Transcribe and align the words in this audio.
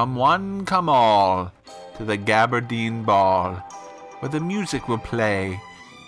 Come 0.00 0.16
one, 0.16 0.64
come 0.64 0.88
all, 0.88 1.52
to 1.98 2.06
the 2.06 2.16
Gabardine 2.16 3.04
Ball, 3.04 3.56
where 4.20 4.30
the 4.30 4.40
music 4.40 4.88
will 4.88 4.96
play 4.96 5.60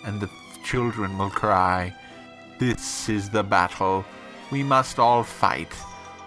and 0.07 0.19
the 0.19 0.31
children 0.65 1.19
will 1.19 1.29
cry. 1.29 1.95
This 2.59 3.11
is 3.11 3.29
the 3.29 3.43
battle. 3.43 4.07
We 4.51 4.63
must 4.63 4.99
all 4.99 5.23
fight, 5.23 5.75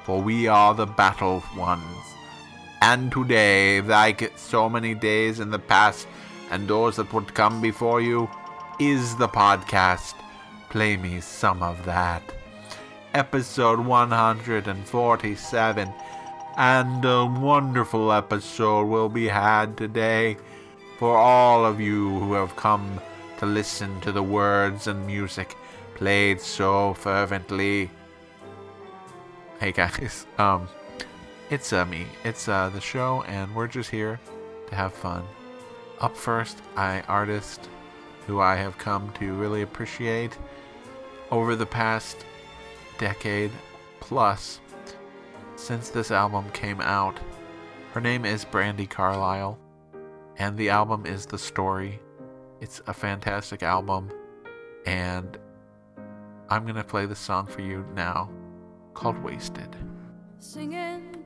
for 0.03 0.21
we 0.21 0.47
are 0.47 0.75
the 0.75 0.85
battle 0.85 1.43
ones. 1.57 2.05
And 2.83 3.11
today, 3.11 3.81
like 3.81 4.37
so 4.37 4.69
many 4.69 4.93
days 4.93 5.39
in 5.39 5.49
the 5.49 5.57
past 5.57 6.07
and 6.51 6.67
those 6.67 6.97
that 6.97 7.11
would 7.13 7.33
come 7.33 7.63
before 7.63 7.99
you, 7.99 8.29
is 8.79 9.15
the 9.15 9.27
podcast. 9.27 10.13
Play 10.69 10.97
me 10.97 11.19
some 11.19 11.63
of 11.63 11.83
that. 11.85 12.21
Episode 13.15 13.79
147. 13.79 15.93
And 16.57 17.03
a 17.03 17.25
wonderful 17.25 18.13
episode 18.13 18.85
will 18.85 19.09
be 19.09 19.27
had 19.27 19.75
today 19.75 20.37
for 20.97 21.17
all 21.17 21.65
of 21.65 21.81
you 21.81 22.17
who 22.19 22.31
have 22.31 22.55
come 22.55 23.01
to 23.39 23.45
listen 23.45 23.99
to 23.99 24.13
the 24.13 24.23
words 24.23 24.87
and 24.87 25.05
music 25.05 25.57
played 25.95 26.39
so 26.39 26.93
fervently. 26.93 27.91
Hey 29.59 29.73
guys, 29.73 30.25
um, 30.37 30.69
it's 31.49 31.73
uh, 31.73 31.85
me. 31.85 32.05
It's 32.23 32.47
uh, 32.47 32.69
the 32.69 32.79
show, 32.79 33.23
and 33.23 33.53
we're 33.53 33.67
just 33.67 33.89
here 33.89 34.17
to 34.67 34.75
have 34.75 34.93
fun. 34.93 35.25
Up 35.99 36.15
first, 36.15 36.61
I 36.77 37.01
artist 37.09 37.67
who 38.27 38.39
I 38.39 38.55
have 38.55 38.77
come 38.77 39.11
to 39.19 39.33
really 39.33 39.61
appreciate 39.61 40.37
over 41.31 41.57
the 41.57 41.65
past 41.65 42.25
decade 42.97 43.51
plus 43.99 44.61
since 45.65 45.89
this 45.89 46.11
album 46.11 46.47
came 46.51 46.79
out. 46.79 47.19
Her 47.93 47.99
name 47.99 48.23
is 48.23 48.45
Brandi 48.45 48.87
Carlile, 48.87 49.57
and 50.37 50.55
the 50.55 50.69
album 50.69 51.07
is 51.07 51.25
The 51.25 51.39
Story. 51.39 51.99
It's 52.61 52.83
a 52.85 52.93
fantastic 52.93 53.63
album, 53.63 54.11
and 54.85 55.39
I'm 56.49 56.65
going 56.65 56.75
to 56.75 56.83
play 56.83 57.07
the 57.07 57.15
song 57.15 57.47
for 57.47 57.61
you 57.61 57.83
now 57.95 58.29
called 58.93 59.17
Wasted. 59.23 59.75
Singing 60.37 61.23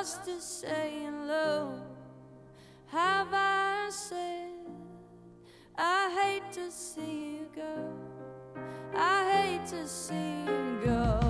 just 0.00 0.24
to 0.24 0.40
say 0.40 0.92
hello. 1.04 1.74
Have 2.86 3.28
I 3.32 3.88
said 3.90 4.48
I 5.76 6.08
hate 6.22 6.52
to 6.54 6.70
see 6.70 7.36
you 7.36 7.46
go? 7.54 7.92
I 8.94 9.30
hate 9.30 9.66
to 9.66 9.86
see 9.86 10.40
you 10.46 10.80
go. 10.86 11.29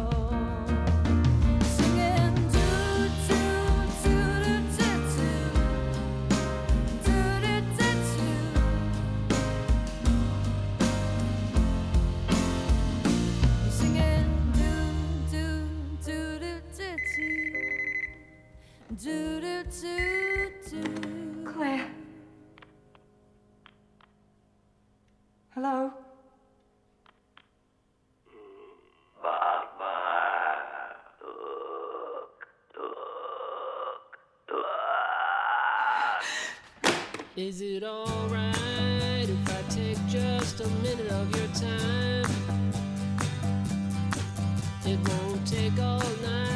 Is 37.41 37.63
it 37.63 37.83
alright 37.83 38.55
if 39.27 39.49
I 39.49 39.63
take 39.71 39.97
just 40.09 40.61
a 40.61 40.69
minute 40.83 41.11
of 41.11 41.35
your 41.35 41.49
time? 41.55 42.31
It 44.85 44.99
won't 45.09 45.47
take 45.47 45.79
all 45.81 46.01
night. 46.23 46.50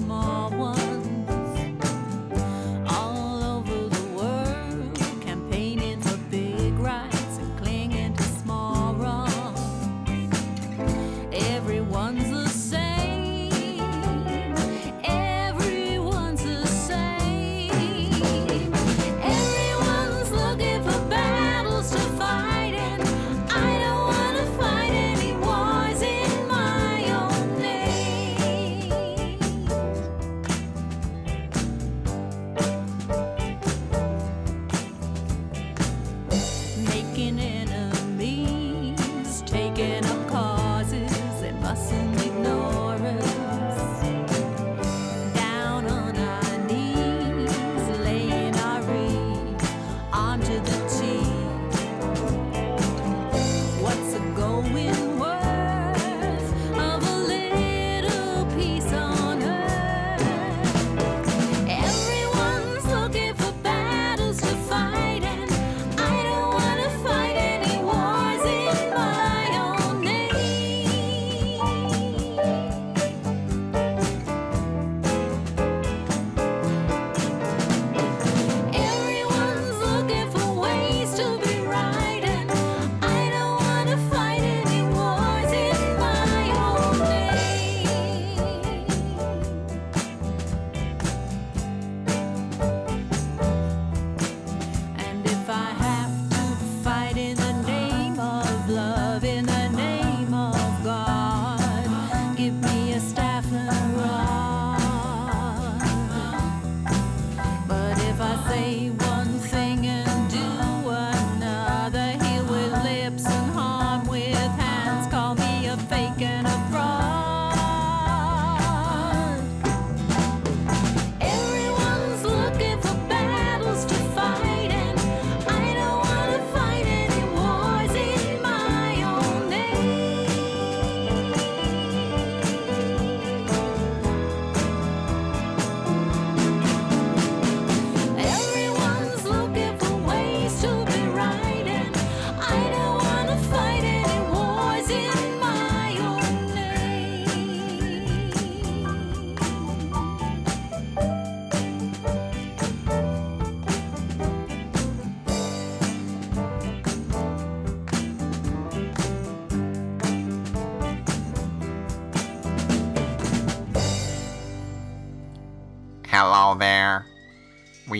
Small 0.00 0.50
ones. 0.50 0.79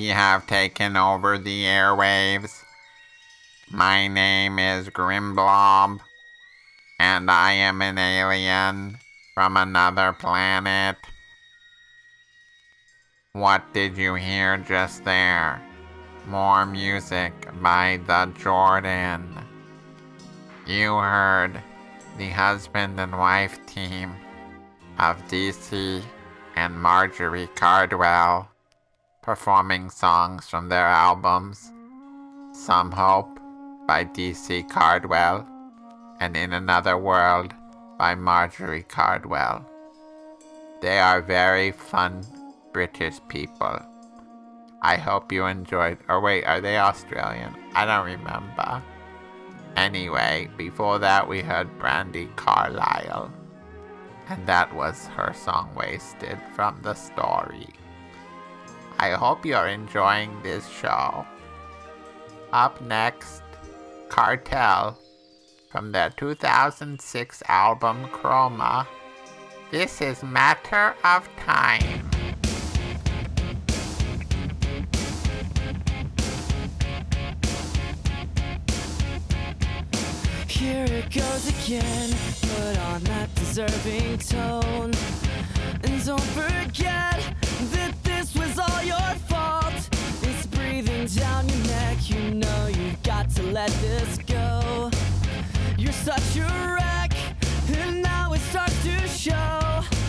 We 0.00 0.06
have 0.06 0.46
taken 0.46 0.96
over 0.96 1.36
the 1.36 1.64
airwaves. 1.64 2.62
My 3.70 4.08
name 4.08 4.58
is 4.58 4.88
Grimblob, 4.88 6.00
and 6.98 7.30
I 7.30 7.52
am 7.52 7.82
an 7.82 7.98
alien 7.98 8.96
from 9.34 9.58
another 9.58 10.14
planet. 10.14 10.96
What 13.34 13.74
did 13.74 13.98
you 13.98 14.14
hear 14.14 14.56
just 14.56 15.04
there? 15.04 15.60
More 16.26 16.64
music 16.64 17.34
by 17.60 18.00
The 18.06 18.32
Jordan. 18.38 19.28
You 20.66 20.96
heard 20.96 21.60
the 22.16 22.30
husband 22.30 22.98
and 22.98 23.12
wife 23.12 23.58
team 23.66 24.16
of 24.98 25.22
DC 25.28 26.02
and 26.56 26.80
Marjorie 26.80 27.50
Cardwell 27.54 28.49
performing 29.22 29.90
songs 29.90 30.48
from 30.48 30.68
their 30.68 30.86
albums 30.86 31.70
Some 32.52 32.90
Hope 32.90 33.38
by 33.86 34.04
DC 34.04 34.68
Cardwell 34.70 35.46
and 36.20 36.36
In 36.36 36.54
Another 36.54 36.96
World 36.96 37.52
by 37.98 38.14
Marjorie 38.14 38.84
Cardwell. 38.84 39.66
They 40.80 40.98
are 40.98 41.20
very 41.20 41.70
fun 41.70 42.24
British 42.72 43.20
people. 43.28 43.78
I 44.80 44.96
hope 44.96 45.30
you 45.30 45.44
enjoyed. 45.44 45.98
Or 46.08 46.20
wait, 46.20 46.44
are 46.44 46.62
they 46.62 46.78
Australian? 46.78 47.54
I 47.74 47.84
don't 47.84 48.06
remember. 48.06 48.82
Anyway, 49.76 50.48
before 50.56 50.98
that 50.98 51.28
we 51.28 51.42
heard 51.42 51.78
Brandi 51.78 52.34
Carlile. 52.36 53.30
And 54.30 54.46
that 54.46 54.74
was 54.74 55.06
her 55.08 55.34
song 55.34 55.74
Wasted 55.74 56.38
from 56.54 56.80
the 56.82 56.94
story. 56.94 57.68
I 59.02 59.12
hope 59.12 59.46
you're 59.46 59.66
enjoying 59.66 60.42
this 60.42 60.68
show. 60.68 61.26
Up 62.52 62.78
next, 62.82 63.42
Cartel 64.10 64.98
from 65.70 65.90
their 65.90 66.10
2006 66.10 67.42
album 67.48 68.04
Chroma. 68.12 68.86
This 69.70 70.02
is 70.02 70.22
Matter 70.22 70.94
of 71.02 71.26
Time. 71.38 72.10
Here 80.46 80.84
it 80.84 81.10
goes 81.10 81.48
again. 81.48 82.10
Put 82.42 82.78
on 82.80 83.02
that 83.04 83.34
deserving 83.34 84.18
tone. 84.18 84.92
And 85.84 86.04
don't 86.04 86.20
forget 86.20 87.24
that 87.72 87.99
was 88.50 88.58
all 88.58 88.82
your 88.82 89.14
fault. 89.28 89.88
It's 90.22 90.46
breathing 90.46 91.06
down 91.06 91.48
your 91.48 91.66
neck. 91.66 92.10
You 92.10 92.34
know 92.34 92.66
you've 92.66 93.02
got 93.02 93.30
to 93.30 93.42
let 93.42 93.70
this 93.80 94.18
go. 94.18 94.90
You're 95.78 95.92
such 95.92 96.36
a 96.36 96.74
wreck. 96.74 97.12
And 97.78 98.02
now 98.02 98.32
it 98.32 98.40
starts 98.40 98.82
to 98.84 99.08
show. 99.08 99.99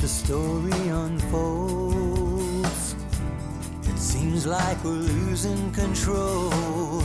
The 0.00 0.08
story 0.08 0.88
unfolds, 0.88 2.96
it 3.82 3.98
seems 3.98 4.46
like 4.46 4.82
we're 4.82 4.92
losing 4.92 5.70
control. 5.72 7.04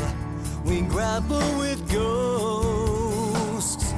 We 0.64 0.80
grapple 0.80 1.60
with 1.60 1.92
ghosts 1.92 3.92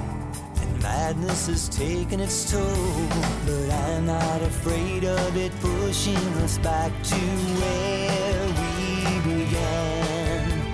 and 0.59 0.81
Madness 0.81 1.45
has 1.45 1.69
taken 1.69 2.19
its 2.19 2.51
toll, 2.51 3.07
but 3.45 3.69
I'm 3.69 4.07
not 4.07 4.41
afraid 4.41 5.05
of 5.05 5.37
it 5.37 5.51
pushing 5.59 6.17
us 6.43 6.57
back 6.57 6.91
to 7.03 7.19
where 7.61 8.47
we 8.57 9.35
began. 9.35 10.73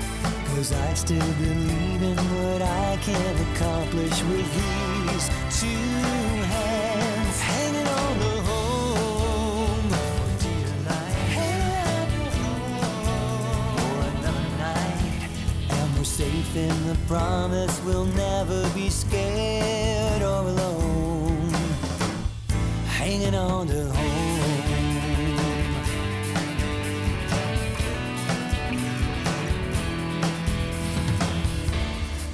Cause 0.56 0.72
I 0.72 0.94
still 0.94 1.34
believe 1.34 2.02
in 2.02 2.16
what 2.16 2.62
I 2.62 2.98
can 3.02 3.36
accomplish 3.52 4.24
with 4.24 4.48
these 4.56 5.28
two 5.60 5.68
hands 5.68 6.73
in 16.56 16.88
the 16.88 16.96
promise 17.08 17.82
we'll 17.84 18.06
never 18.06 18.70
be 18.76 18.90
scared 18.90 20.22
or 20.22 20.48
alone. 20.48 21.50
Hanging 22.86 23.34
on 23.34 23.68
to 23.68 23.86
home. 23.92 24.44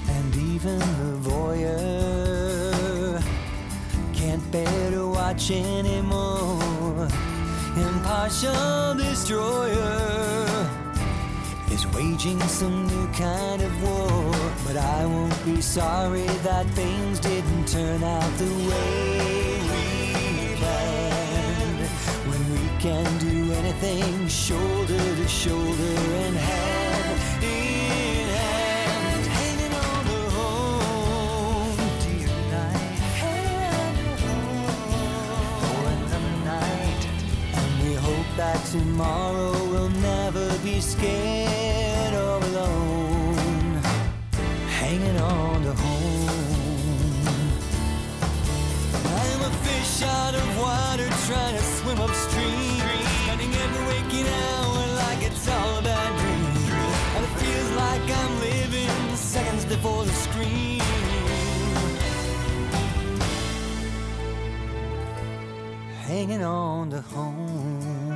And 0.10 0.36
even 0.36 0.79
the 0.79 1.29
voyeur 1.29 3.23
can't 4.13 4.51
bear 4.51 4.91
to 4.91 5.08
watch 5.08 5.51
anymore. 5.51 7.08
Impartial 7.77 8.95
destroyer 8.95 10.38
waging 11.99 12.39
some 12.41 12.88
new 12.88 13.07
kind 13.07 13.62
of 13.62 13.83
war. 13.83 14.31
But 14.65 14.77
I 14.77 15.05
won't 15.05 15.45
be 15.45 15.62
sorry 15.62 16.27
that 16.47 16.65
things 16.67 17.19
didn't 17.19 17.67
turn 17.67 18.03
out 18.03 18.31
the 18.38 18.53
way 18.69 19.59
we 19.71 20.55
planned. 20.55 21.81
When 22.29 22.41
we 22.53 22.63
can 22.79 23.05
do 23.17 23.51
anything 23.53 24.27
shoulder 24.27 25.03
to 25.19 25.27
shoulder 25.27 25.95
and 26.23 26.35
hand 26.38 27.19
in 27.43 28.27
hand, 28.39 29.25
hanging 29.39 29.73
on 29.89 30.01
the 30.12 30.23
home, 30.38 31.77
dear 32.05 32.35
night, 32.57 32.99
for 35.63 35.81
another 35.97 36.35
night. 36.55 37.03
And 37.59 37.71
we 37.83 37.93
hope 37.95 38.29
that 38.38 38.59
tomorrow 38.71 39.51
we'll 39.71 39.95
never 40.12 40.47
be 40.59 40.79
scared 40.79 41.48
Out 50.01 50.33
of 50.33 50.57
water 50.57 51.09
trying 51.27 51.55
to 51.57 51.63
swim 51.63 51.99
upstream. 51.99 52.81
Spending 53.23 53.53
every 53.53 53.83
waking 53.88 54.27
hour 54.27 54.88
like 55.03 55.21
it's 55.23 55.47
all 55.47 55.77
a 55.77 55.81
bad 55.81 56.12
dream. 56.19 56.45
And 57.15 57.25
it 57.25 57.33
feels 57.41 57.71
like 57.71 58.01
I'm 58.19 58.39
living 58.39 59.15
seconds 59.15 59.65
before 59.65 60.05
the 60.05 60.13
scream. 60.13 60.79
hanging 66.09 66.43
on 66.43 66.89
to 66.89 67.01
home. 67.01 68.09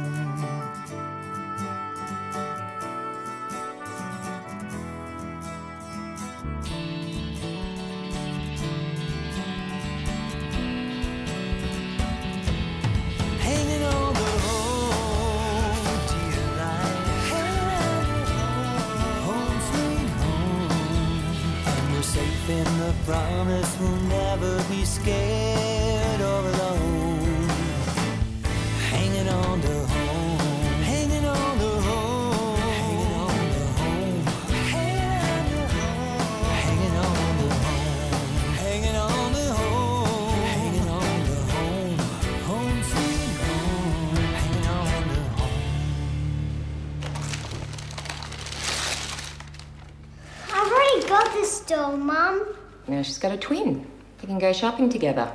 Scared 24.94 26.22
or 26.22 26.48
alone. 26.50 27.50
Hanging 28.92 29.28
on 29.28 29.62
to 29.62 29.88
home, 29.88 30.82
hanging 30.84 31.26
on 31.26 31.58
to 31.58 31.70
home, 31.88 32.60
hanging 32.78 33.14
on 33.24 33.36
to 33.54 33.62
home, 33.80 34.22
hanging 36.62 36.96
on 36.96 37.28
to 37.40 37.48
home, 37.64 38.14
hanging 38.62 38.96
on 38.96 39.34
to 39.34 39.46
home, 39.60 40.44
hanging 40.60 40.90
on 40.90 41.18
to 41.26 41.36
home, 41.54 41.98
home 42.50 42.80
sweet 42.84 43.34
home, 43.50 44.16
hanging 44.42 44.68
on 44.68 45.04
to 45.10 45.22
home. 45.40 45.66
I've 50.54 50.72
already 50.72 51.02
got 51.10 51.28
this 51.34 51.54
doll, 51.62 51.98
Mum. 51.98 52.36
Now 52.88 53.02
she's 53.02 53.18
got 53.18 53.32
a 53.32 53.38
twin. 53.38 53.88
They 54.24 54.28
can 54.28 54.40
go 54.40 54.54
shopping 54.54 54.88
together. 54.88 55.30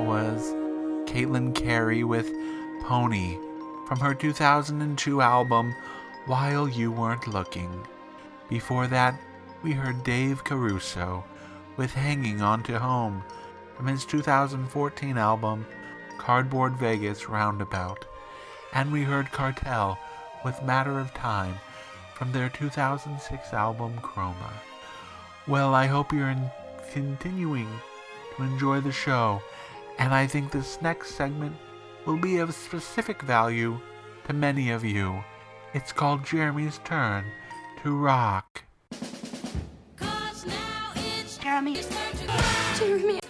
Caitlin 0.00 1.54
Cary 1.54 2.02
with 2.02 2.32
Pony 2.84 3.36
from 3.86 4.00
her 4.00 4.14
2002 4.14 5.20
album 5.20 5.74
While 6.24 6.66
You 6.66 6.90
Weren't 6.90 7.28
Looking. 7.28 7.86
Before 8.48 8.86
that, 8.86 9.20
we 9.62 9.72
heard 9.72 10.02
Dave 10.02 10.44
Caruso 10.44 11.24
with 11.76 11.92
Hanging 11.92 12.40
On 12.40 12.62
to 12.62 12.78
Home 12.78 13.22
from 13.76 13.86
his 13.86 14.06
2014 14.06 15.18
album 15.18 15.66
Cardboard 16.16 16.72
Vegas 16.76 17.28
Roundabout. 17.28 18.06
And 18.72 18.92
we 18.92 19.02
heard 19.02 19.30
Cartel 19.30 19.98
with 20.42 20.62
Matter 20.62 20.98
of 20.98 21.12
Time 21.12 21.56
from 22.14 22.32
their 22.32 22.48
2006 22.48 23.52
album 23.52 23.98
Chroma. 24.00 24.52
Well, 25.46 25.74
I 25.74 25.86
hope 25.86 26.14
you're 26.14 26.30
in- 26.30 26.50
continuing 26.92 27.68
to 28.36 28.42
enjoy 28.42 28.80
the 28.80 28.92
show, 28.92 29.42
and 30.02 30.12
I 30.12 30.26
think 30.26 30.50
this 30.50 30.82
next 30.82 31.14
segment 31.14 31.54
will 32.06 32.16
be 32.16 32.38
of 32.38 32.52
specific 32.52 33.22
value 33.22 33.78
to 34.26 34.32
many 34.32 34.72
of 34.72 34.84
you. 34.84 35.22
It's 35.74 35.92
called 35.92 36.26
Jeremy's 36.26 36.80
Turn 36.82 37.24
to 37.84 37.96
Rock. 37.96 38.64
Cause 39.96 40.44
now 40.44 40.90
it's 40.96 41.38
Jeremy. 41.38 41.78
Jeremy. 42.74 43.20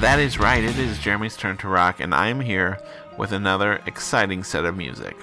That 0.00 0.18
is 0.18 0.38
right, 0.38 0.62
it 0.62 0.78
is 0.78 0.98
Jeremy's 0.98 1.38
turn 1.38 1.56
to 1.58 1.68
rock, 1.68 2.00
and 2.00 2.14
I'm 2.14 2.38
here 2.38 2.78
with 3.16 3.32
another 3.32 3.80
exciting 3.86 4.44
set 4.44 4.66
of 4.66 4.76
music. 4.76 5.16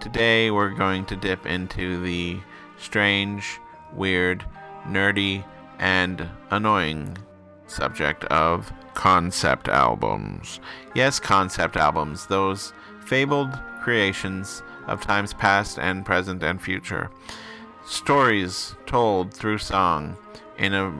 Today 0.00 0.50
we're 0.50 0.70
going 0.70 1.04
to 1.06 1.16
dip 1.16 1.44
into 1.44 2.00
the 2.02 2.38
strange, 2.78 3.60
weird, 3.92 4.42
nerdy, 4.86 5.44
and 5.78 6.26
annoying 6.50 7.18
subject 7.74 8.24
of 8.26 8.72
concept 8.94 9.68
albums. 9.68 10.60
Yes, 10.94 11.18
concept 11.18 11.76
albums, 11.76 12.26
those 12.26 12.72
fabled 13.04 13.58
creations 13.82 14.62
of 14.86 15.00
times 15.00 15.34
past 15.34 15.78
and 15.78 16.04
present 16.06 16.42
and 16.42 16.60
future. 16.60 17.10
Stories 17.86 18.74
told 18.86 19.34
through 19.34 19.58
song 19.58 20.16
in 20.58 20.72
a 20.72 20.92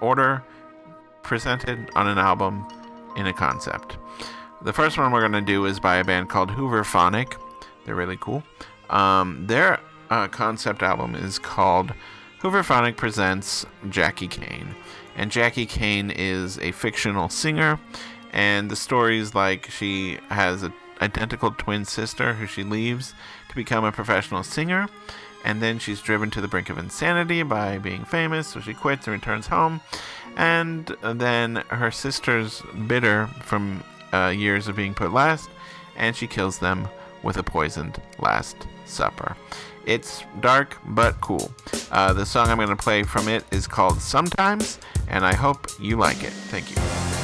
order 0.00 0.44
presented 1.22 1.90
on 1.94 2.06
an 2.06 2.18
album 2.18 2.66
in 3.16 3.26
a 3.26 3.32
concept. 3.32 3.98
The 4.62 4.72
first 4.72 4.98
one 4.98 5.12
we're 5.12 5.20
going 5.20 5.32
to 5.32 5.40
do 5.40 5.66
is 5.66 5.80
by 5.80 5.96
a 5.96 6.04
band 6.04 6.28
called 6.28 6.50
Hooverphonic. 6.50 7.34
They're 7.84 7.94
really 7.94 8.18
cool. 8.20 8.42
Um, 8.90 9.46
their 9.46 9.80
uh, 10.10 10.28
concept 10.28 10.82
album 10.82 11.14
is 11.14 11.38
called 11.38 11.92
Hooverphonic 12.40 12.96
Presents 12.96 13.66
Jackie 13.88 14.28
Cane. 14.28 14.74
And 15.16 15.30
Jackie 15.30 15.66
Cane 15.66 16.10
is 16.10 16.58
a 16.58 16.72
fictional 16.72 17.28
singer, 17.28 17.80
and 18.32 18.70
the 18.70 18.76
story 18.76 19.18
is 19.18 19.34
like 19.34 19.70
she 19.70 20.18
has 20.28 20.62
an 20.62 20.72
identical 21.02 21.50
twin 21.50 21.84
sister 21.84 22.34
who 22.34 22.46
she 22.46 22.62
leaves 22.62 23.14
to 23.48 23.54
become 23.54 23.84
a 23.84 23.92
professional 23.92 24.42
singer 24.42 24.88
and 25.44 25.62
then 25.62 25.78
she's 25.78 26.00
driven 26.00 26.30
to 26.30 26.40
the 26.40 26.48
brink 26.48 26.70
of 26.70 26.78
insanity 26.78 27.42
by 27.42 27.78
being 27.78 28.04
famous, 28.04 28.48
so 28.48 28.60
she 28.60 28.74
quits 28.74 29.06
and 29.06 29.14
returns 29.14 29.46
home. 29.46 29.80
And 30.36 30.94
then 31.02 31.56
her 31.68 31.90
sister's 31.90 32.62
bitter 32.86 33.28
from 33.42 33.82
uh, 34.12 34.32
years 34.36 34.68
of 34.68 34.76
being 34.76 34.94
put 34.94 35.12
last, 35.12 35.48
and 35.96 36.14
she 36.14 36.26
kills 36.26 36.58
them 36.58 36.88
with 37.22 37.36
a 37.36 37.42
poisoned 37.42 38.00
Last 38.18 38.56
Supper. 38.84 39.36
It's 39.88 40.22
dark 40.40 40.76
but 40.84 41.18
cool. 41.22 41.50
Uh, 41.90 42.12
the 42.12 42.26
song 42.26 42.48
I'm 42.48 42.58
going 42.58 42.68
to 42.68 42.76
play 42.76 43.04
from 43.04 43.26
it 43.26 43.42
is 43.50 43.66
called 43.66 44.02
Sometimes, 44.02 44.78
and 45.08 45.24
I 45.24 45.34
hope 45.34 45.66
you 45.80 45.96
like 45.96 46.22
it. 46.22 46.32
Thank 46.50 46.70
you. 46.70 47.17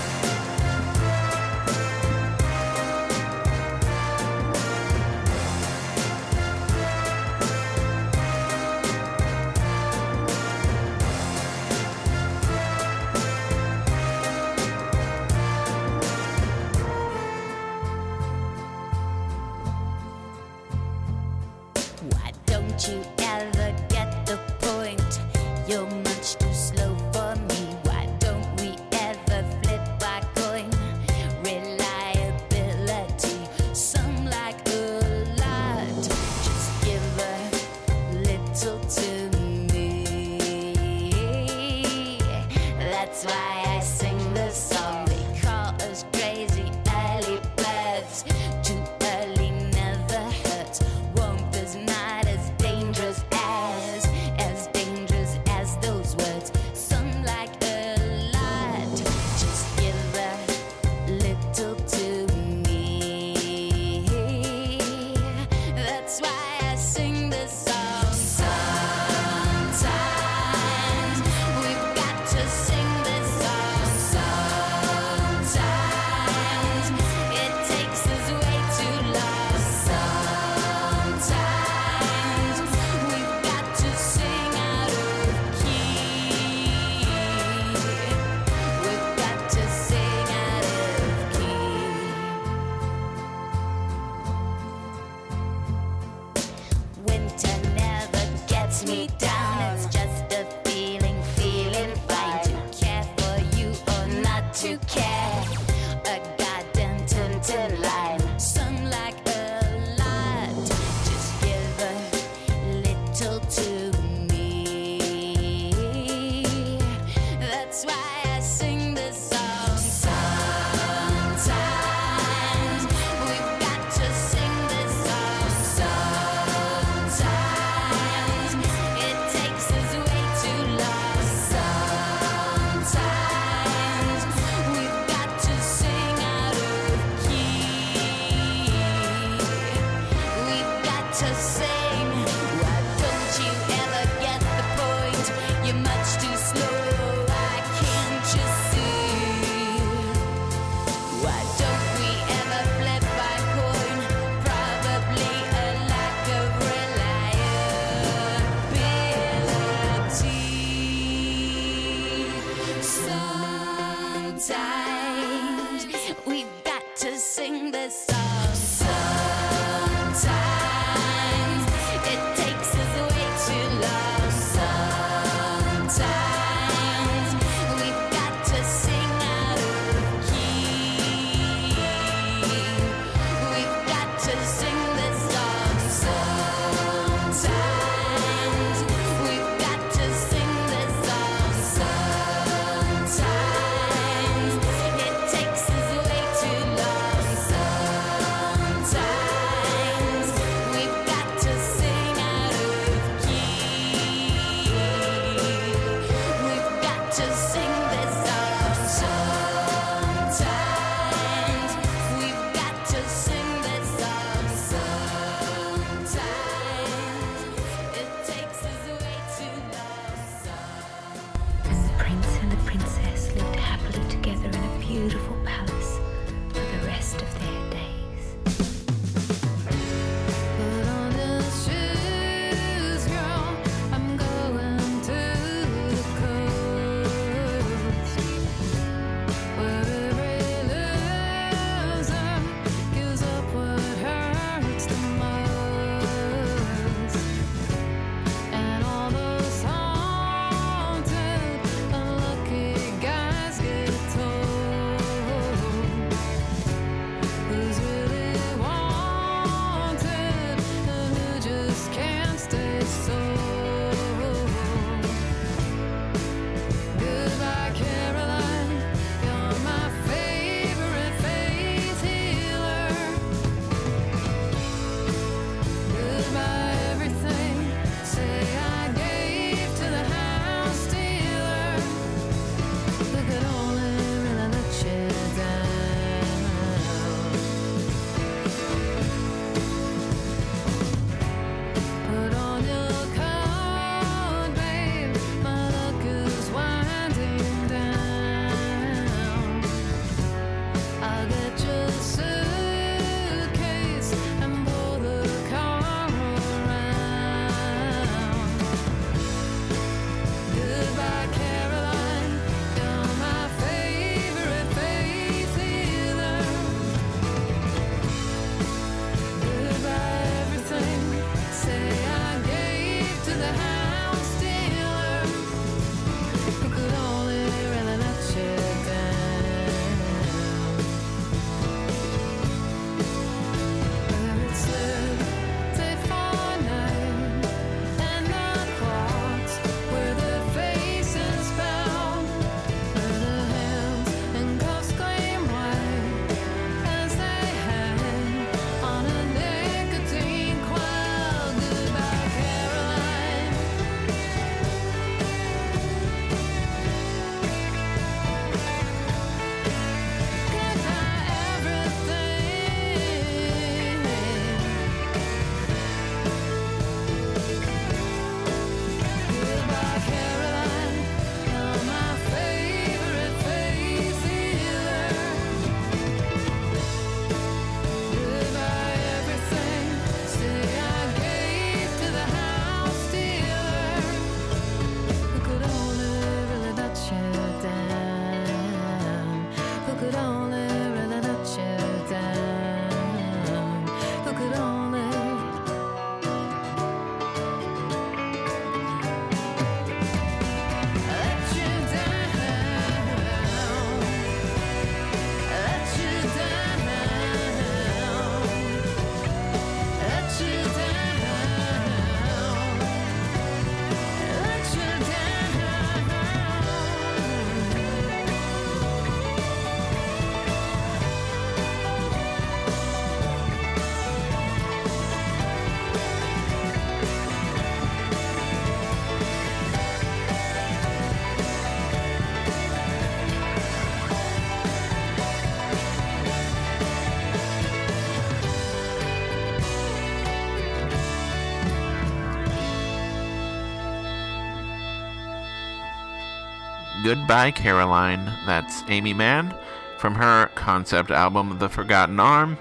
Goodbye 447.04 447.50
Caroline. 447.50 448.32
That's 448.46 448.82
Aimee 448.88 449.12
Mann 449.12 449.54
from 449.98 450.14
her 450.14 450.46
concept 450.54 451.10
album 451.10 451.58
The 451.58 451.68
Forgotten 451.68 452.18
Arm, 452.18 452.56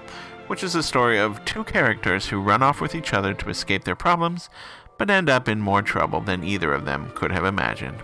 which 0.48 0.62
is 0.62 0.74
a 0.74 0.82
story 0.82 1.18
of 1.18 1.42
two 1.46 1.64
characters 1.64 2.26
who 2.26 2.42
run 2.42 2.62
off 2.62 2.78
with 2.78 2.94
each 2.94 3.14
other 3.14 3.32
to 3.32 3.48
escape 3.48 3.84
their 3.84 3.96
problems, 3.96 4.50
but 4.98 5.08
end 5.08 5.30
up 5.30 5.48
in 5.48 5.62
more 5.62 5.80
trouble 5.80 6.20
than 6.20 6.44
either 6.44 6.74
of 6.74 6.84
them 6.84 7.10
could 7.14 7.32
have 7.32 7.46
imagined. 7.46 7.96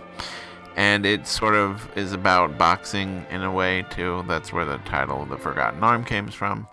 And 0.75 1.05
it 1.05 1.27
sort 1.27 1.53
of 1.53 1.87
is 1.95 2.11
about 2.11 2.57
boxing 2.57 3.23
in 3.29 3.43
a 3.43 3.51
way, 3.51 3.85
too. 3.91 4.25
That's 4.27 4.51
where 4.51 4.65
the 4.65 4.79
title 4.79 5.23
The 5.27 5.37
Forgotten 5.37 5.83
Arm 5.83 6.03
came 6.03 6.27
from. 6.29 6.67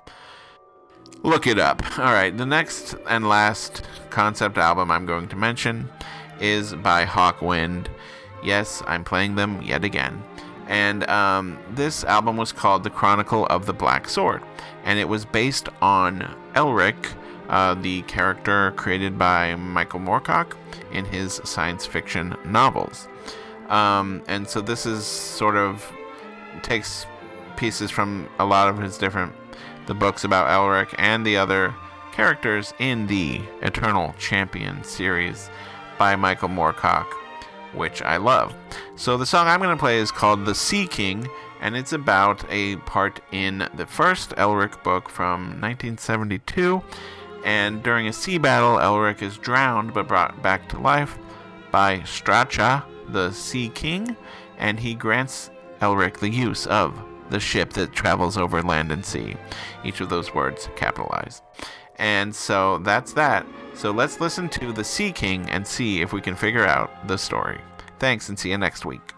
Look 1.23 1.47
it 1.47 1.59
up. 1.59 1.83
All 1.99 2.15
right, 2.15 2.35
the 2.35 2.47
next 2.47 2.95
and 3.07 3.29
last 3.29 3.83
concept 4.09 4.57
album 4.57 4.91
I'm 4.91 5.05
going 5.05 5.29
to 5.29 5.37
mention 5.37 5.91
is 6.41 6.75
by 6.75 7.05
Hawkwind. 7.05 7.89
Yes, 8.43 8.83
I'm 8.87 9.05
playing 9.05 9.35
them 9.35 9.63
yet 9.63 9.85
again. 9.85 10.23
And 10.67 11.09
um, 11.09 11.59
this 11.71 12.05
album 12.05 12.37
was 12.37 12.53
called 12.53 12.85
The 12.85 12.91
Chronicle 12.91 13.47
of 13.47 13.67
the 13.67 13.73
Black 13.73 14.09
Sword. 14.09 14.43
And 14.85 14.99
it 14.99 15.09
was 15.09 15.25
based 15.25 15.69
on 15.81 16.35
Elric, 16.55 17.15
uh, 17.49 17.75
the 17.75 18.03
character 18.03 18.73
created 18.73 19.19
by 19.19 19.55
Michael 19.57 20.01
Moorcock 20.01 20.55
in 20.93 21.05
his 21.07 21.41
science 21.45 21.87
fiction 21.87 22.37
novels. 22.45 23.09
Um, 23.69 24.23
and 24.29 24.49
so 24.49 24.61
this 24.61 24.87
is 24.87 25.07
sort 25.07 25.57
of 25.57 25.91
takes 26.63 27.07
pieces 27.57 27.91
from 27.91 28.29
a 28.39 28.45
lot 28.45 28.69
of 28.69 28.79
his 28.79 28.99
different 28.99 29.33
the 29.87 29.95
books 29.95 30.25
about 30.25 30.49
Elric 30.49 30.95
and 30.99 31.27
the 31.27 31.37
other 31.37 31.75
characters 32.13 32.75
in 32.79 33.07
the 33.07 33.41
Eternal 33.63 34.15
Champion 34.19 34.85
series 34.85 35.49
by 35.99 36.15
Michael 36.15 36.51
Moorcock, 36.51 37.07
which 37.73 38.03
I 38.03 38.17
love. 38.17 38.55
So 38.97 39.17
the 39.17 39.27
song 39.27 39.47
I'm 39.47 39.61
going 39.61 39.77
to 39.77 39.81
play 39.81 39.99
is 39.99 40.11
called 40.11 40.45
The 40.45 40.55
Sea 40.55 40.87
King, 40.87 41.29
and 41.61 41.77
it's 41.77 41.93
about 41.93 42.45
a 42.51 42.77
part 42.77 43.21
in 43.33 43.69
the 43.75 43.87
first 43.87 44.31
Elric 44.31 44.83
book 44.83 45.09
from 45.09 45.61
1972. 45.61 46.83
And 47.45 47.83
during 47.83 48.09
a 48.09 48.13
sea 48.13 48.39
battle, 48.39 48.77
Elric 48.77 49.23
is 49.23 49.39
drowned 49.39 49.95
but 49.95 50.09
brought 50.09 50.43
back 50.43 50.69
to 50.71 50.79
life 50.79 51.19
by 51.71 52.01
Straasha, 52.01 52.85
the 53.09 53.31
Sea 53.33 53.69
King, 53.69 54.17
and 54.59 54.79
he 54.81 54.95
grants 54.95 55.51
Elric 55.81 56.19
the 56.19 56.29
use 56.29 56.67
of 56.67 57.01
the 57.31 57.41
ship 57.41 57.73
that 57.75 57.93
travels 57.93 58.37
over 58.37 58.63
land 58.63 58.91
and 58.91 59.05
sea. 59.05 59.37
Each 59.85 60.01
of 60.01 60.09
those 60.09 60.35
words 60.35 60.69
capitalized. 60.77 61.43
And 61.97 62.35
so 62.35 62.79
that's 62.79 63.13
that. 63.15 63.47
So 63.79 63.93
let's 63.93 64.21
listen 64.21 64.49
to 64.49 64.73
The 64.73 64.83
Sea 64.83 65.13
King 65.13 65.49
and 65.51 65.65
see 65.65 66.01
if 66.01 66.13
we 66.13 66.21
can 66.21 66.35
figure 66.35 66.67
out 66.67 67.07
the 67.07 67.17
story. 67.17 67.61
Thanks 68.01 68.29
and 68.29 68.37
see 68.37 68.51
you 68.51 68.59
next 68.59 68.85
week. 68.85 69.13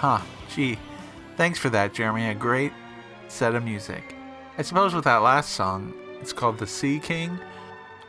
Huh, 0.00 0.22
gee. 0.48 0.78
Thanks 1.36 1.58
for 1.58 1.68
that, 1.68 1.92
Jeremy. 1.92 2.30
A 2.30 2.34
great 2.34 2.72
set 3.28 3.54
of 3.54 3.62
music. 3.62 4.16
I 4.56 4.62
suppose 4.62 4.94
with 4.94 5.04
that 5.04 5.18
last 5.18 5.52
song, 5.52 5.92
it's 6.22 6.32
called 6.32 6.56
The 6.56 6.66
Sea 6.66 6.98
King. 6.98 7.38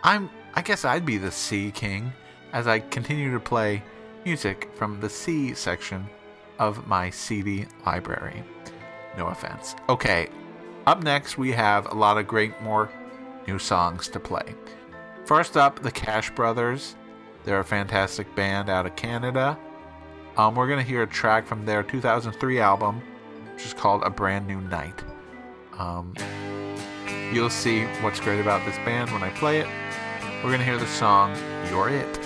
I'm 0.02 0.30
I 0.54 0.62
guess 0.62 0.86
I'd 0.86 1.06
be 1.06 1.18
the 1.18 1.34
Sea 1.34 1.70
King 1.70 2.14
as 2.54 2.66
I 2.66 2.80
continue 2.80 3.30
to 3.34 3.42
play 3.42 3.84
music 4.24 4.70
from 4.74 5.02
the 5.02 5.10
C 5.10 5.54
section 5.54 6.08
of 6.60 6.88
my 6.88 7.10
CD 7.10 7.66
library. 7.86 8.42
No 9.18 9.28
offense. 9.28 9.76
Okay, 9.90 10.30
up 10.88 11.04
next 11.04 11.38
we 11.38 11.52
have 11.52 11.92
a 11.92 11.94
lot 11.94 12.18
of 12.18 12.26
great 12.26 12.62
more 12.62 12.90
new 13.50 13.60
songs 13.60 14.08
to 14.08 14.20
play. 14.22 14.56
First 15.26 15.58
up, 15.58 15.82
the 15.82 15.92
Cash 15.92 16.32
Brothers. 16.36 16.96
They're 17.44 17.60
a 17.60 17.66
fantastic 17.66 18.34
band 18.34 18.70
out 18.70 18.86
of 18.86 18.96
Canada. 18.96 19.60
Um, 20.38 20.56
we're 20.56 20.68
going 20.68 20.80
to 20.80 20.86
hear 20.86 21.04
a 21.04 21.08
track 21.08 21.46
from 21.46 21.66
their 21.66 21.84
2003 21.84 22.60
album, 22.60 23.02
which 23.54 23.66
is 23.66 23.74
called 23.74 24.04
A 24.04 24.10
Brand 24.10 24.48
New 24.48 24.62
Night. 24.62 25.04
Um, 25.78 26.14
you'll 27.34 27.50
see 27.50 27.84
what's 28.02 28.20
great 28.20 28.40
about 28.40 28.66
this 28.66 28.78
band 28.78 29.12
when 29.12 29.24
I 29.24 29.30
play 29.32 29.60
it. 29.60 29.68
We're 30.38 30.50
going 30.50 30.60
to 30.60 30.66
hear 30.66 30.78
the 30.78 30.88
song 30.88 31.36
You're 31.70 31.90
It. 31.90 32.20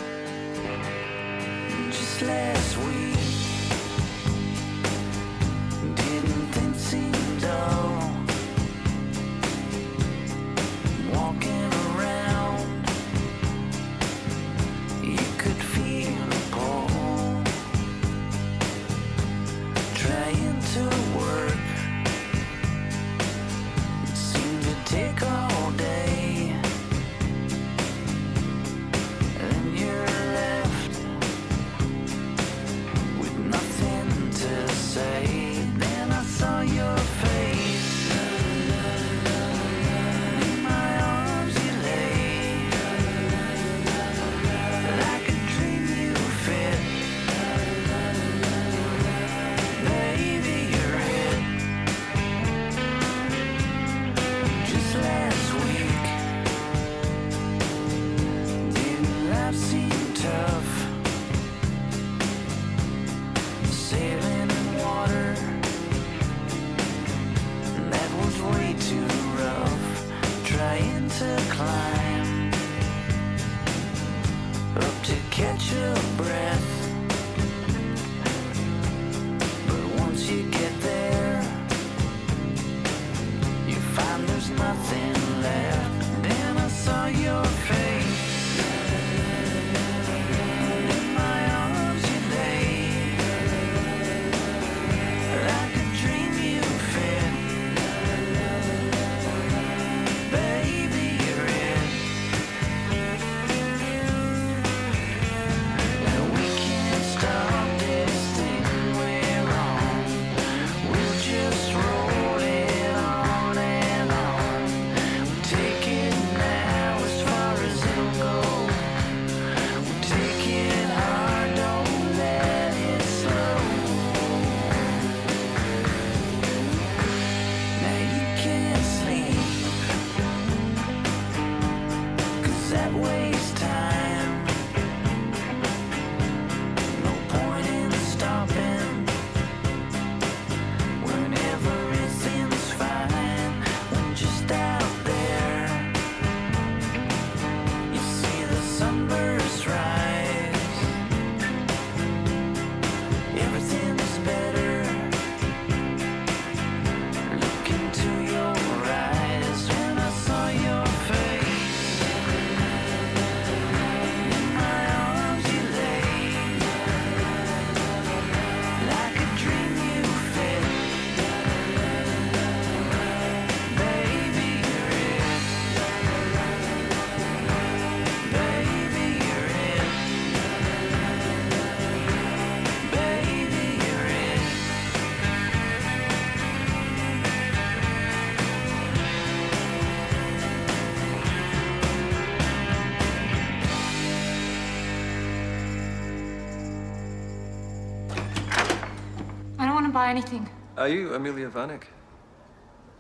anything. 200.06 200.49
Are 200.78 200.88
you 200.88 201.14
Amelia 201.14 201.49
Vanek? 201.49 201.84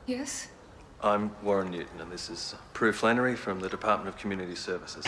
Yes. 0.05 0.49
I'm 1.01 1.31
Warren 1.43 1.71
Newton, 1.71 2.01
and 2.01 2.11
this 2.11 2.29
is 2.29 2.55
Prue 2.73 2.93
Flannery 2.93 3.35
from 3.35 3.59
the 3.59 3.69
Department 3.69 4.09
of 4.09 4.17
Community 4.17 4.55
Services. 4.55 5.05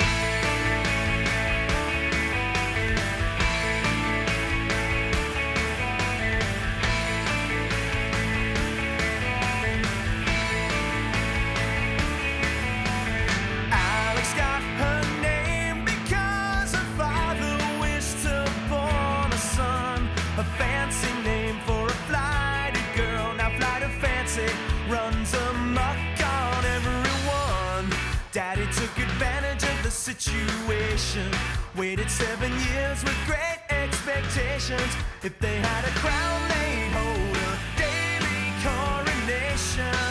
runs 24.90 25.34
amok 25.34 25.98
on 26.22 26.66
everyone. 26.66 27.92
Daddy 28.32 28.66
took 28.74 28.98
advantage 28.98 29.64
of 29.64 29.84
the 29.84 29.92
situation. 29.92 31.30
Waited 31.76 32.10
seven 32.10 32.52
years 32.70 33.04
with 33.04 33.18
great 33.26 33.62
expectations. 33.70 34.96
If 35.24 35.38
they 35.40 35.58
had 35.58 35.86
a 35.86 35.94
crown, 36.00 36.40
they'd 36.50 36.92
hold 37.00 37.38
a 37.38 37.58
daily 37.78 38.44
coronation. 38.64 40.07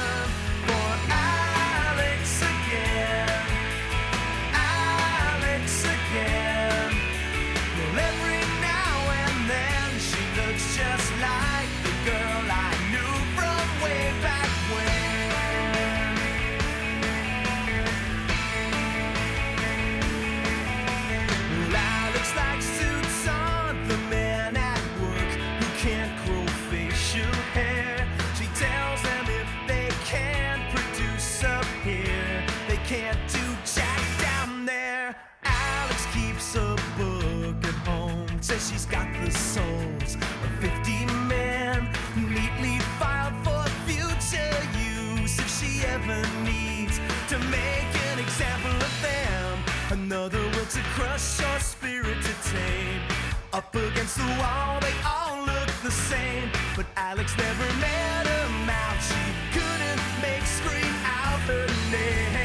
Against 53.84 54.16
the 54.16 54.26
wall, 54.40 54.80
they 54.80 54.94
all 55.04 55.44
look 55.44 55.68
the 55.82 55.90
same. 55.90 56.50
But 56.76 56.86
Alex 56.96 57.36
never 57.36 57.66
met 57.80 58.26
a 58.26 58.48
mouth. 58.64 59.00
She 59.08 59.24
couldn't 59.52 60.02
make 60.22 60.44
scream 60.44 60.94
out 61.04 61.40
her 61.50 61.66
name. 61.90 62.35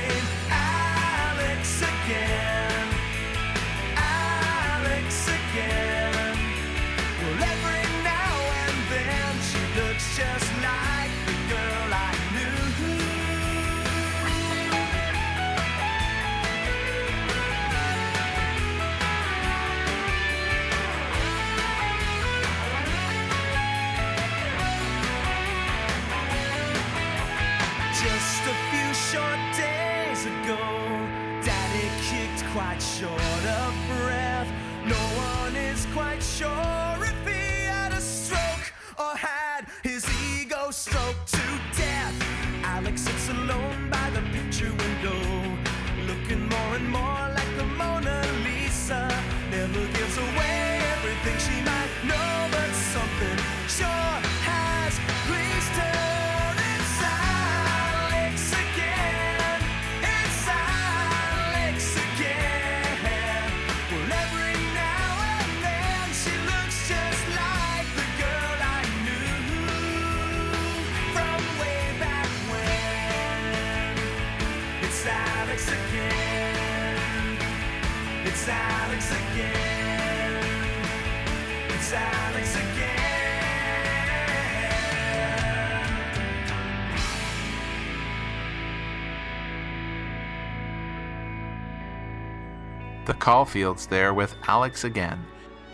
Caulfields 93.21 93.87
there 93.87 94.15
with 94.15 94.35
Alex 94.47 94.83
Again. 94.83 95.23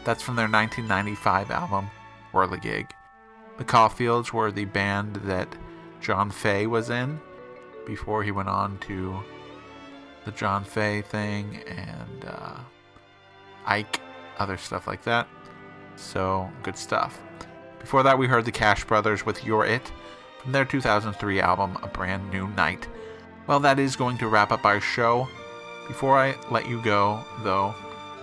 That's 0.04 0.22
from 0.22 0.36
their 0.36 0.50
1995 0.50 1.50
album, 1.50 1.90
Whirligig. 2.34 2.92
The 3.58 3.64
Caulfields 3.64 4.34
were 4.34 4.52
the 4.52 4.66
band 4.66 5.16
that 5.24 5.48
John 6.02 6.30
Faye 6.30 6.68
was 6.68 6.90
in 6.90 7.22
before 7.86 8.22
he 8.22 8.32
went 8.32 8.50
on 8.50 8.78
to 8.80 9.24
the 10.26 10.32
John 10.32 10.66
Faye 10.66 11.02
thing 11.02 11.64
and 11.68 12.26
uh, 12.26 12.58
Ike, 13.66 14.02
other 14.40 14.58
stuff 14.58 14.86
like 14.86 15.06
that. 15.06 15.30
So, 15.96 16.52
good 16.64 16.78
stuff. 16.78 17.18
Before 17.80 18.04
that, 18.04 18.18
we 18.18 18.28
heard 18.28 18.44
the 18.44 18.52
Cash 18.52 18.84
Brothers 18.84 19.26
with 19.26 19.46
You're 19.46 19.66
It 19.66 19.90
from 20.44 20.52
their 20.52 20.66
2003 20.66 21.40
album, 21.40 21.78
A 21.82 21.88
Brand 21.88 22.30
New 22.30 22.50
Night. 22.50 22.90
Well, 23.48 23.62
that 23.62 23.80
is 23.80 23.96
going 23.96 24.18
to 24.18 24.28
wrap 24.28 24.52
up 24.52 24.66
our 24.66 24.82
show. 24.82 25.30
Before 25.88 26.18
I 26.18 26.36
let 26.52 26.68
you 26.68 26.82
go, 26.82 27.24
though, 27.44 27.74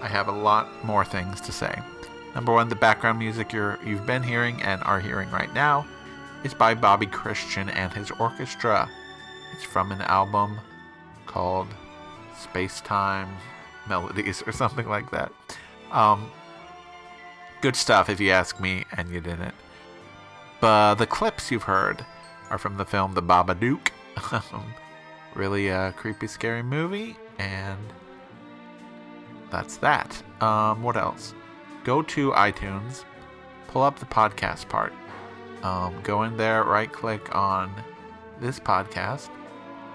I 0.02 0.08
have 0.08 0.28
a 0.28 0.32
lot 0.32 0.68
more 0.84 1.04
things 1.04 1.40
to 1.42 1.52
say. 1.52 1.80
Number 2.34 2.52
one, 2.52 2.68
the 2.68 2.76
background 2.76 3.18
music 3.18 3.52
you're, 3.52 3.78
you've 3.84 4.06
been 4.06 4.22
hearing 4.22 4.60
and 4.62 4.82
are 4.82 5.00
hearing 5.00 5.30
right 5.30 5.52
now 5.54 5.86
is 6.42 6.52
by 6.52 6.74
Bobby 6.74 7.06
Christian 7.06 7.70
and 7.70 7.92
his 7.92 8.10
orchestra. 8.12 8.88
It's 9.54 9.64
from 9.64 9.92
an 9.92 10.02
album 10.02 10.58
called 11.26 11.68
Space 12.38 12.80
Time 12.82 13.28
Melodies 13.88 14.42
or 14.46 14.52
something 14.62 14.88
like 14.88 15.10
that. 15.10 15.32
Um, 15.90 16.30
good 17.60 17.76
stuff 17.76 18.10
if 18.10 18.20
you 18.20 18.30
ask 18.30 18.60
me, 18.60 18.84
and 18.96 19.08
you 19.10 19.20
didn't. 19.20 19.54
But 20.60 20.96
the 20.96 21.06
clips 21.06 21.50
you've 21.50 21.62
heard 21.62 22.04
are 22.50 22.58
from 22.58 22.76
the 22.76 22.84
film 22.84 23.14
The 23.14 23.22
Babadook. 23.22 23.88
really 25.34 25.68
a 25.68 25.92
creepy, 25.92 26.26
scary 26.26 26.62
movie, 26.62 27.16
and 27.38 27.78
that's 29.50 29.76
that. 29.78 30.22
Um, 30.42 30.82
what 30.82 30.96
else? 30.96 31.34
Go 31.84 32.02
to 32.02 32.30
iTunes, 32.32 33.04
pull 33.68 33.82
up 33.82 33.98
the 33.98 34.06
podcast 34.06 34.68
part. 34.68 34.92
Um, 35.62 35.94
go 36.02 36.24
in 36.24 36.36
there, 36.36 36.64
right 36.64 36.92
click 36.92 37.34
on 37.34 37.72
this 38.40 38.58
podcast, 38.60 39.30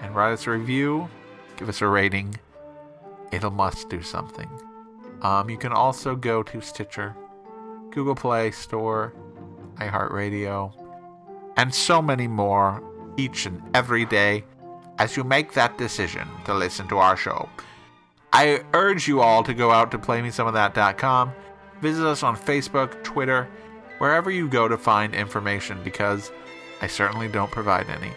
and 0.02 0.14
write 0.14 0.32
us 0.32 0.46
a 0.46 0.50
review. 0.50 1.08
Give 1.56 1.68
us 1.68 1.80
a 1.82 1.86
rating. 1.86 2.36
It'll 3.32 3.50
must 3.50 3.88
do 3.88 4.02
something. 4.02 4.48
Um, 5.22 5.50
you 5.50 5.58
can 5.58 5.72
also 5.72 6.16
go 6.16 6.42
to 6.42 6.60
Stitcher, 6.60 7.14
Google 7.90 8.14
Play 8.14 8.50
Store, 8.50 9.12
iHeartRadio, 9.76 10.72
and 11.56 11.74
so 11.74 12.00
many 12.00 12.26
more 12.26 12.82
each 13.16 13.46
and 13.46 13.62
every 13.74 14.06
day 14.06 14.44
as 15.00 15.16
you 15.16 15.24
make 15.24 15.54
that 15.54 15.78
decision 15.78 16.28
to 16.44 16.52
listen 16.52 16.86
to 16.86 16.98
our 16.98 17.16
show. 17.16 17.48
I 18.34 18.62
urge 18.74 19.08
you 19.08 19.22
all 19.22 19.42
to 19.42 19.54
go 19.54 19.70
out 19.70 19.90
to 19.92 19.98
playmesomeofthat.com, 19.98 21.32
visit 21.80 22.06
us 22.06 22.22
on 22.22 22.36
Facebook, 22.36 23.02
Twitter, 23.02 23.48
wherever 23.96 24.30
you 24.30 24.46
go 24.46 24.68
to 24.68 24.76
find 24.76 25.14
information 25.14 25.82
because 25.82 26.30
I 26.82 26.86
certainly 26.86 27.28
don't 27.28 27.50
provide 27.50 27.88
any. 27.88 28.12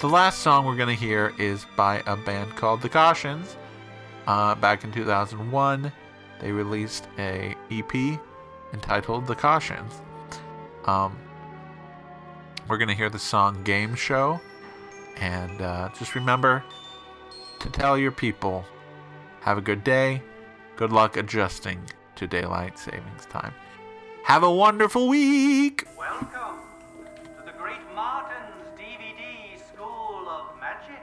The 0.00 0.08
last 0.08 0.40
song 0.40 0.66
we're 0.66 0.76
going 0.76 0.94
to 0.94 1.00
hear 1.00 1.32
is 1.38 1.64
by 1.76 2.02
a 2.06 2.16
band 2.16 2.56
called 2.56 2.82
The 2.82 2.88
Cautions. 2.88 3.56
Uh, 4.26 4.56
back 4.56 4.82
in 4.82 4.90
2001, 4.90 5.92
they 6.40 6.50
released 6.50 7.06
a 7.18 7.54
EP 7.70 8.20
entitled 8.72 9.28
The 9.28 9.36
Cautions. 9.36 10.02
Um, 10.86 11.16
we're 12.68 12.78
going 12.78 12.88
to 12.88 12.94
hear 12.94 13.10
the 13.10 13.18
song 13.20 13.62
Game 13.62 13.94
Show. 13.94 14.40
And 15.16 15.60
uh, 15.60 15.90
just 15.98 16.14
remember 16.14 16.64
to 17.60 17.70
tell 17.70 17.96
your 17.96 18.12
people 18.12 18.64
have 19.40 19.58
a 19.58 19.60
good 19.60 19.84
day. 19.84 20.22
Good 20.76 20.92
luck 20.92 21.16
adjusting 21.16 21.80
to 22.16 22.26
daylight 22.26 22.78
savings 22.78 23.26
time. 23.26 23.54
Have 24.24 24.42
a 24.42 24.50
wonderful 24.50 25.08
week. 25.08 25.86
Welcome 25.98 26.60
to 27.36 27.44
the 27.44 27.52
Great 27.58 27.80
Martin's 27.94 28.64
DVD 28.78 29.58
School 29.68 30.26
of 30.28 30.58
Magic. 30.60 31.02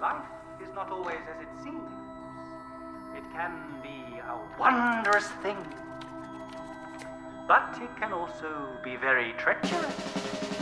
Life 0.00 0.22
is 0.62 0.68
not 0.74 0.90
always 0.90 1.18
as 1.34 1.42
it 1.42 1.64
seems. 1.64 1.90
It 3.16 3.24
can 3.32 3.52
be 3.82 4.18
a 4.18 4.38
wondrous 4.60 5.28
thing, 5.42 5.56
but 7.48 7.78
it 7.82 7.96
can 7.96 8.12
also 8.12 8.68
be 8.84 8.96
very 8.96 9.32
treacherous. 9.38 10.53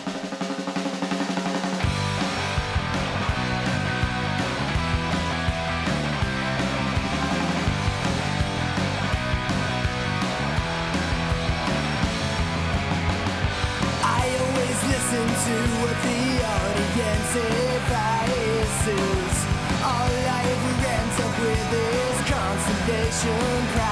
To 15.53 15.59
what 15.82 15.96
the 16.03 16.20
audience 16.57 17.32
advises. 17.76 19.34
All 19.84 20.14
I 20.36 20.42
ever 20.53 20.74
end 20.96 21.16
up 21.24 21.34
with 21.40 21.72
is 21.76 22.18
consolation 22.30 23.66
prizes. 23.74 23.91